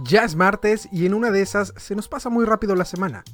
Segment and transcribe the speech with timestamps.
[0.00, 3.24] Ya es martes y en una de esas se nos pasa muy rápido la semana.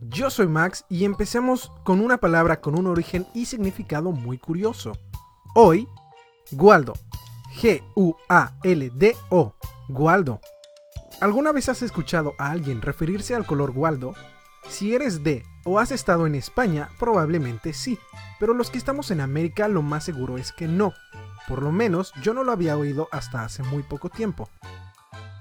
[0.00, 4.92] Yo soy Max y empecemos con una palabra con un origen y significado muy curioso.
[5.54, 5.86] Hoy,
[6.52, 6.94] Gualdo.
[7.60, 9.54] G-U-A-L-D-O.
[9.88, 10.40] Gualdo.
[11.20, 14.14] ¿Alguna vez has escuchado a alguien referirse al color Gualdo?
[14.68, 17.98] Si eres de o has estado en España, probablemente sí,
[18.40, 20.94] pero los que estamos en América lo más seguro es que no.
[21.46, 24.48] Por lo menos yo no lo había oído hasta hace muy poco tiempo.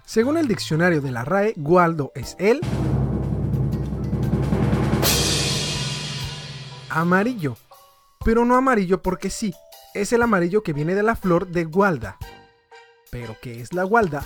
[0.05, 2.61] Según el diccionario de la RAE, Gualdo es el
[6.89, 7.57] amarillo.
[8.23, 9.53] Pero no amarillo porque sí,
[9.95, 12.17] es el amarillo que viene de la flor de gualda.
[13.11, 14.23] ¿Pero qué es la gualda?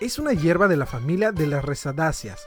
[0.00, 2.40] Es una hierba de la familia de las resadáceas,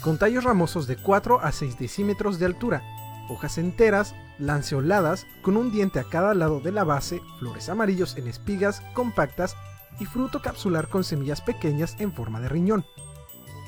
[0.00, 2.82] con tallos ramosos de 4 a 6 decímetros de altura,
[3.28, 8.28] hojas enteras, lanceoladas, con un diente a cada lado de la base, flores amarillos en
[8.28, 9.56] espigas compactas
[9.98, 12.84] y fruto capsular con semillas pequeñas en forma de riñón.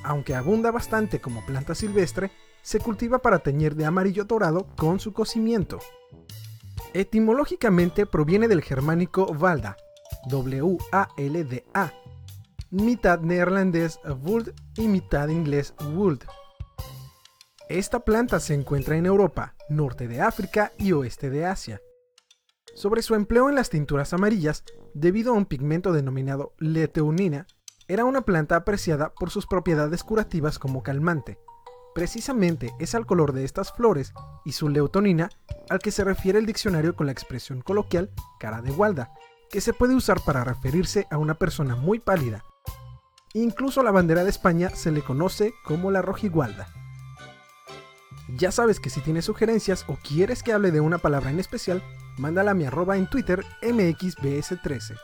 [0.04, 2.30] Aunque abunda bastante como planta silvestre,
[2.62, 5.78] se cultiva para teñir de amarillo dorado con su cocimiento.
[6.94, 9.76] Etimológicamente proviene del germánico Valda,
[10.28, 11.92] W-A-L-D-A,
[12.70, 16.24] mitad neerlandés Wuld y mitad inglés Wold.
[17.68, 21.80] Esta planta se encuentra en Europa, norte de África y oeste de Asia.
[22.74, 27.46] Sobre su empleo en las tinturas amarillas, debido a un pigmento denominado leteunina,
[27.86, 31.38] era una planta apreciada por sus propiedades curativas como calmante.
[31.94, 34.14] Precisamente es al color de estas flores
[34.46, 35.28] y su leutonina
[35.68, 39.12] al que se refiere el diccionario con la expresión coloquial cara de gualda,
[39.50, 42.42] que se puede usar para referirse a una persona muy pálida.
[43.34, 46.68] Incluso la bandera de España se le conoce como la rojigualda.
[48.38, 51.82] Ya sabes que si tienes sugerencias o quieres que hable de una palabra en especial,
[52.18, 54.96] mándala a mi arroba en Twitter mxbs13.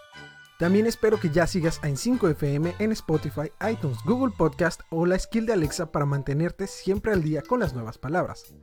[0.58, 5.46] También espero que ya sigas a En5FM en Spotify, iTunes, Google Podcast o la skill
[5.46, 8.54] de Alexa para mantenerte siempre al día con las nuevas palabras.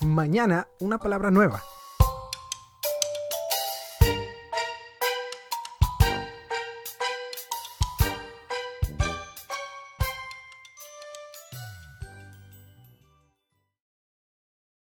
[0.00, 1.62] Mañana una palabra nueva.